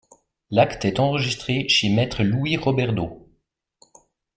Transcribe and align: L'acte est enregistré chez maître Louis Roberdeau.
L'acte 0.49 0.83
est 0.85 0.99
enregistré 0.99 1.69
chez 1.69 1.89
maître 1.89 2.23
Louis 2.23 2.57
Roberdeau. 2.57 3.29